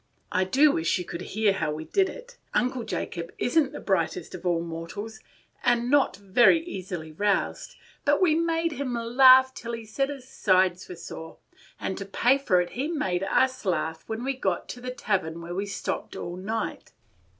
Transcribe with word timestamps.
I 0.31 0.45
do 0.45 0.71
wish 0.71 0.97
you 0.97 1.05
could 1.05 1.21
hear 1.21 1.53
how 1.53 1.71
we 1.71 1.85
did 1.85 2.09
it. 2.09 2.35
Uncle 2.55 2.81
Jacob 2.83 3.31
is 3.37 3.55
n't 3.55 3.71
the 3.71 3.79
brightest 3.79 4.33
of 4.33 4.47
all 4.47 4.59
mortals, 4.63 5.19
and 5.63 5.91
not 5.91 6.15
very 6.17 6.59
easily 6.65 7.11
roused, 7.11 7.75
but 8.03 8.19
we 8.19 8.33
made 8.33 8.71
him 8.71 8.95
laugh 8.95 9.53
till 9.53 9.73
he 9.73 9.85
said 9.85 10.09
his 10.09 10.27
sides 10.27 10.89
were 10.89 10.95
sore; 10.95 11.37
and 11.79 11.99
to 11.99 12.05
pay 12.07 12.39
for 12.39 12.59
it 12.59 12.71
he 12.71 12.87
made 12.87 13.21
us 13.21 13.63
laugh 13.63 14.03
when 14.07 14.23
we 14.23 14.33
got 14.35 14.67
to 14.69 14.81
the 14.81 14.89
tavern 14.89 15.39
where 15.39 15.53
we 15.53 15.67
stopped 15.67 16.15
all 16.15 16.35
night. 16.35 16.93